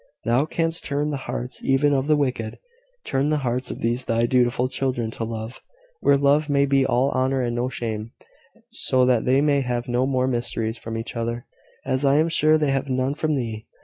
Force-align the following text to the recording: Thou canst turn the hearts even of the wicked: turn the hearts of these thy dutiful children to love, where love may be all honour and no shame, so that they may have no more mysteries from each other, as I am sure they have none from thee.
Thou 0.25 0.47
canst 0.47 0.83
turn 0.83 1.11
the 1.11 1.15
hearts 1.29 1.63
even 1.63 1.93
of 1.93 2.07
the 2.07 2.15
wicked: 2.17 2.57
turn 3.05 3.29
the 3.29 3.37
hearts 3.45 3.69
of 3.69 3.81
these 3.81 4.05
thy 4.05 4.25
dutiful 4.25 4.67
children 4.67 5.11
to 5.11 5.23
love, 5.23 5.61
where 5.99 6.17
love 6.17 6.49
may 6.49 6.65
be 6.65 6.83
all 6.83 7.11
honour 7.11 7.43
and 7.43 7.55
no 7.55 7.69
shame, 7.69 8.09
so 8.71 9.05
that 9.05 9.25
they 9.25 9.41
may 9.41 9.61
have 9.61 9.87
no 9.87 10.07
more 10.07 10.25
mysteries 10.25 10.79
from 10.79 10.97
each 10.97 11.15
other, 11.15 11.45
as 11.85 12.03
I 12.03 12.15
am 12.15 12.29
sure 12.29 12.57
they 12.57 12.71
have 12.71 12.89
none 12.89 13.13
from 13.13 13.35
thee. 13.35 13.67